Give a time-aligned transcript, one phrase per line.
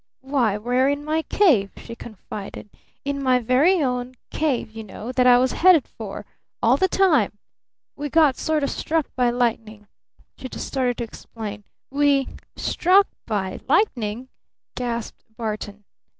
[0.21, 2.71] "Why we're in my cave," she confided.
[3.05, 6.25] "In my very own cave you know that I was headed for
[6.59, 7.37] all the time.
[7.95, 9.85] We got sort of struck by lightning,"
[10.39, 11.65] she started to explain.
[11.91, 12.29] "We"
[12.71, 14.29] "Struck by lightning?"
[14.73, 15.83] gasped Barton.